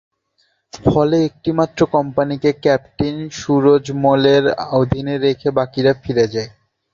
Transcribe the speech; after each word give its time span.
ফলে 0.83 1.17
একটি 1.27 1.49
মাত্র 1.59 1.79
কোম্পানিকে 1.95 2.51
ক্যাপ্টেন 2.63 3.15
সুরযমলের 3.39 4.43
অধীনে 4.79 5.15
রেখে 5.25 5.49
বাকিরা 5.57 5.91
ফিরে 6.03 6.25
যায়। 6.33 6.49